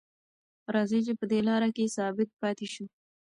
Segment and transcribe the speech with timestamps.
[0.73, 2.85] راځئ چې په دې لاره کې ثابت پاتې شو.